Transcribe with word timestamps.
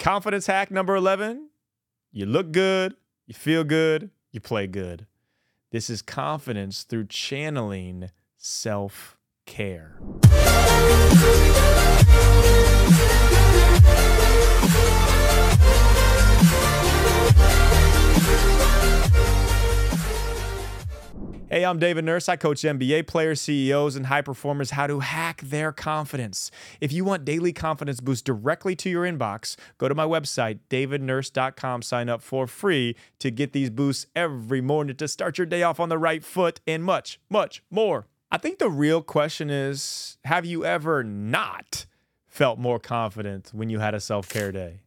Confidence 0.00 0.46
hack 0.46 0.70
number 0.70 0.96
11 0.96 1.50
you 2.10 2.24
look 2.24 2.52
good, 2.52 2.96
you 3.26 3.34
feel 3.34 3.64
good, 3.64 4.10
you 4.32 4.40
play 4.40 4.66
good. 4.66 5.06
This 5.72 5.90
is 5.90 6.00
confidence 6.00 6.84
through 6.84 7.08
channeling 7.08 8.10
self 8.38 9.18
care. 9.44 10.00
Hey, 21.60 21.66
I'm 21.66 21.78
David 21.78 22.06
Nurse. 22.06 22.26
I 22.26 22.36
coach 22.36 22.62
NBA 22.62 23.06
players, 23.06 23.38
CEOs, 23.42 23.94
and 23.94 24.06
high 24.06 24.22
performers 24.22 24.70
how 24.70 24.86
to 24.86 25.00
hack 25.00 25.42
their 25.42 25.72
confidence. 25.72 26.50
If 26.80 26.90
you 26.90 27.04
want 27.04 27.26
daily 27.26 27.52
confidence 27.52 28.00
boost 28.00 28.24
directly 28.24 28.74
to 28.76 28.88
your 28.88 29.04
inbox, 29.04 29.56
go 29.76 29.86
to 29.86 29.94
my 29.94 30.06
website, 30.06 30.60
davidnurse.com, 30.70 31.82
sign 31.82 32.08
up 32.08 32.22
for 32.22 32.46
free 32.46 32.96
to 33.18 33.30
get 33.30 33.52
these 33.52 33.68
boosts 33.68 34.06
every 34.16 34.62
morning 34.62 34.96
to 34.96 35.06
start 35.06 35.36
your 35.36 35.46
day 35.46 35.62
off 35.62 35.78
on 35.78 35.90
the 35.90 35.98
right 35.98 36.24
foot 36.24 36.62
and 36.66 36.82
much, 36.82 37.20
much 37.28 37.62
more. 37.70 38.06
I 38.32 38.38
think 38.38 38.58
the 38.58 38.70
real 38.70 39.02
question 39.02 39.50
is 39.50 40.16
have 40.24 40.46
you 40.46 40.64
ever 40.64 41.04
not 41.04 41.84
felt 42.26 42.58
more 42.58 42.78
confident 42.78 43.50
when 43.52 43.68
you 43.68 43.80
had 43.80 43.94
a 43.94 44.00
self 44.00 44.30
care 44.30 44.50
day? 44.50 44.80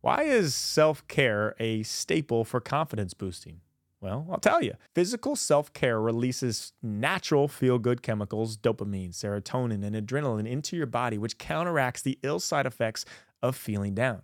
Why 0.00 0.22
is 0.22 0.54
self 0.54 1.04
care 1.08 1.56
a 1.58 1.82
staple 1.82 2.44
for 2.44 2.60
confidence 2.60 3.14
boosting? 3.14 3.62
Well, 4.00 4.26
I'll 4.30 4.38
tell 4.38 4.62
you. 4.62 4.74
Physical 4.94 5.34
self 5.34 5.72
care 5.72 6.00
releases 6.00 6.72
natural 6.82 7.48
feel 7.48 7.78
good 7.78 8.02
chemicals, 8.02 8.56
dopamine, 8.56 9.10
serotonin, 9.10 9.84
and 9.84 9.96
adrenaline 9.96 10.48
into 10.48 10.76
your 10.76 10.86
body, 10.86 11.18
which 11.18 11.38
counteracts 11.38 12.02
the 12.02 12.18
ill 12.22 12.38
side 12.38 12.66
effects 12.66 13.04
of 13.42 13.56
feeling 13.56 13.94
down. 13.94 14.22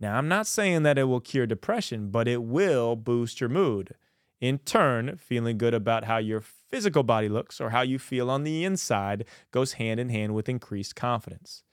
Now, 0.00 0.16
I'm 0.16 0.28
not 0.28 0.46
saying 0.46 0.82
that 0.84 0.98
it 0.98 1.04
will 1.04 1.20
cure 1.20 1.46
depression, 1.46 2.10
but 2.10 2.28
it 2.28 2.42
will 2.42 2.96
boost 2.96 3.40
your 3.40 3.48
mood. 3.48 3.94
In 4.40 4.58
turn, 4.58 5.16
feeling 5.16 5.58
good 5.58 5.74
about 5.74 6.04
how 6.04 6.18
your 6.18 6.40
physical 6.40 7.02
body 7.02 7.28
looks 7.28 7.60
or 7.60 7.70
how 7.70 7.80
you 7.80 7.98
feel 7.98 8.30
on 8.30 8.44
the 8.44 8.64
inside 8.64 9.24
goes 9.50 9.72
hand 9.74 9.98
in 9.98 10.10
hand 10.10 10.34
with 10.34 10.48
increased 10.48 10.94
confidence. 10.94 11.64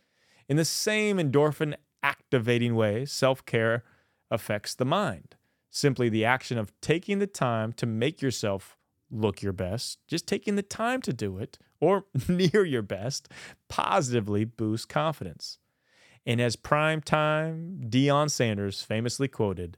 In 0.47 0.57
the 0.57 0.65
same 0.65 1.17
endorphin 1.17 1.75
activating 2.01 2.75
way, 2.75 3.05
self 3.05 3.45
care 3.45 3.83
affects 4.31 4.73
the 4.73 4.85
mind 4.85 5.35
simply 5.69 6.09
the 6.09 6.25
action 6.25 6.57
of 6.57 6.71
taking 6.81 7.19
the 7.19 7.27
time 7.27 7.73
to 7.73 7.85
make 7.85 8.21
yourself 8.21 8.77
look 9.11 9.41
your 9.41 9.53
best, 9.53 9.99
just 10.07 10.27
taking 10.27 10.55
the 10.55 10.63
time 10.63 11.01
to 11.01 11.13
do 11.13 11.37
it 11.37 11.57
or 11.79 12.05
near 12.27 12.65
your 12.65 12.81
best, 12.81 13.29
positively 13.69 14.45
boosts 14.45 14.85
confidence. 14.85 15.59
And 16.25 16.41
as 16.41 16.55
prime 16.55 17.01
time 17.01 17.81
Deion 17.87 18.31
Sanders 18.31 18.81
famously 18.81 19.27
quoted, 19.27 19.77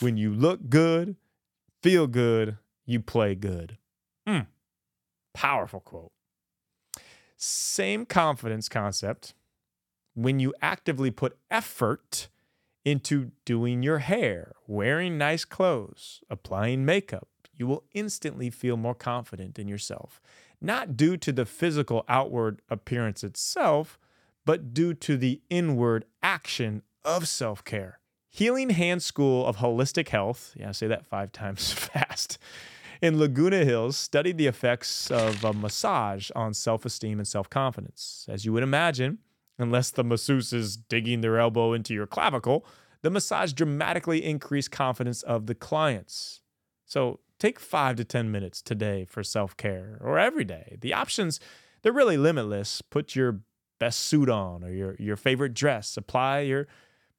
when 0.00 0.16
you 0.16 0.32
look 0.32 0.68
good, 0.68 1.16
feel 1.82 2.06
good, 2.06 2.58
you 2.84 3.00
play 3.00 3.34
good. 3.34 3.78
Mm. 4.28 4.46
Powerful 5.32 5.80
quote. 5.80 6.12
Same 7.36 8.06
confidence 8.06 8.68
concept. 8.68 9.34
When 10.14 10.40
you 10.40 10.54
actively 10.62 11.10
put 11.10 11.36
effort 11.50 12.28
into 12.86 13.32
doing 13.44 13.82
your 13.82 13.98
hair, 13.98 14.52
wearing 14.68 15.18
nice 15.18 15.44
clothes, 15.44 16.22
applying 16.30 16.84
makeup, 16.84 17.28
you 17.52 17.66
will 17.66 17.82
instantly 17.92 18.48
feel 18.48 18.76
more 18.76 18.94
confident 18.94 19.58
in 19.58 19.66
yourself. 19.66 20.20
Not 20.60 20.96
due 20.96 21.16
to 21.16 21.32
the 21.32 21.44
physical 21.44 22.04
outward 22.08 22.62
appearance 22.70 23.24
itself, 23.24 23.98
but 24.44 24.72
due 24.72 24.94
to 24.94 25.16
the 25.16 25.42
inward 25.50 26.04
action 26.22 26.82
of 27.04 27.26
self 27.26 27.64
care. 27.64 27.98
Healing 28.30 28.70
Hand 28.70 29.02
School 29.02 29.44
of 29.44 29.56
Holistic 29.56 30.08
Health, 30.08 30.54
yeah, 30.56 30.68
I 30.68 30.72
say 30.72 30.86
that 30.86 31.06
five 31.06 31.32
times 31.32 31.72
fast, 31.72 32.38
in 33.02 33.18
Laguna 33.18 33.64
Hills 33.64 33.96
studied 33.96 34.38
the 34.38 34.46
effects 34.46 35.10
of 35.10 35.44
a 35.44 35.52
massage 35.52 36.30
on 36.36 36.54
self 36.54 36.84
esteem 36.84 37.18
and 37.18 37.26
self 37.26 37.50
confidence. 37.50 38.26
As 38.28 38.44
you 38.44 38.52
would 38.52 38.62
imagine, 38.62 39.18
unless 39.58 39.90
the 39.90 40.04
masseuse 40.04 40.52
is 40.52 40.76
digging 40.76 41.20
their 41.20 41.38
elbow 41.38 41.72
into 41.72 41.94
your 41.94 42.06
clavicle, 42.06 42.66
the 43.02 43.10
massage 43.10 43.52
dramatically 43.52 44.24
increased 44.24 44.70
confidence 44.70 45.22
of 45.22 45.46
the 45.46 45.54
clients. 45.54 46.40
So 46.84 47.20
take 47.38 47.60
five 47.60 47.96
to 47.96 48.04
10 48.04 48.30
minutes 48.30 48.62
today 48.62 49.04
for 49.04 49.22
self 49.22 49.56
care 49.56 49.98
or 50.00 50.18
every 50.18 50.44
day. 50.44 50.78
The 50.80 50.94
options, 50.94 51.40
they're 51.82 51.92
really 51.92 52.16
limitless. 52.16 52.82
Put 52.82 53.14
your 53.14 53.40
best 53.78 54.00
suit 54.00 54.28
on 54.28 54.64
or 54.64 54.70
your, 54.70 54.96
your 54.98 55.16
favorite 55.16 55.54
dress, 55.54 55.96
apply 55.96 56.40
your 56.40 56.66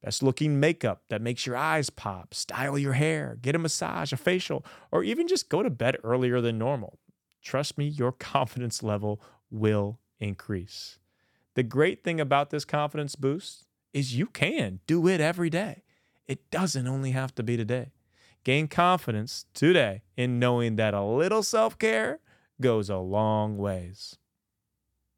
best 0.04 0.24
looking 0.24 0.60
makeup 0.60 1.04
that 1.10 1.22
makes 1.22 1.46
your 1.46 1.56
eyes 1.56 1.90
pop, 1.90 2.34
style 2.34 2.78
your 2.78 2.94
hair, 2.94 3.38
get 3.42 3.56
a 3.56 3.60
massage, 3.60 4.14
a 4.14 4.18
facial, 4.18 4.66
or 4.92 5.04
even 5.04 5.28
just 5.28 5.50
go 5.50 5.64
to 5.64 5.70
bed 5.70 5.98
earlier 6.04 6.42
than 6.42 6.58
normal. 6.58 7.00
Trust 7.42 7.78
me, 7.78 7.88
your 7.88 8.12
confidence 8.34 8.84
level 8.84 9.22
will 9.50 10.00
increase. 10.20 11.00
The 11.58 11.64
great 11.64 12.04
thing 12.04 12.22
about 12.22 12.52
this 12.52 12.66
confidence 12.66 13.16
boost 13.16 13.66
is 13.92 14.16
you 14.16 14.28
can 14.28 14.80
do 14.86 15.08
it 15.08 15.20
every 15.20 15.50
day. 15.50 15.82
It 16.28 16.52
doesn't 16.52 16.88
only 16.88 17.14
have 17.14 17.34
to 17.34 17.42
be 17.42 17.58
today. 17.58 17.94
Gain 18.44 18.68
confidence 18.68 19.48
today 19.56 20.04
in 20.16 20.38
knowing 20.38 20.76
that 20.76 20.94
a 20.94 21.02
little 21.02 21.42
self 21.42 21.80
care 21.80 22.20
goes 22.62 22.92
a 22.92 22.98
long 22.98 23.58
ways. 23.58 24.20